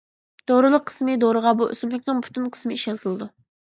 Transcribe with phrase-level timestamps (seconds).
[0.51, 3.29] دورىلىق قىسمى دورىغا بۇ ئۆسۈملۈكنىڭ پۈتۈن قىسمى ئىشلىتىلىدۇ.